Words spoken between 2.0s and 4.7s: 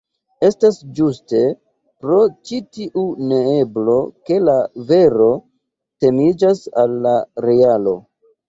pro ĉi tiu neeblo, ke la